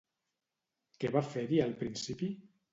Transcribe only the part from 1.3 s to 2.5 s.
fer-hi al principi?